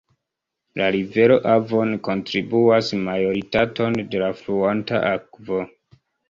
[0.79, 5.63] La rivero Avon kontribuas majoritaton de la fluanta akvo.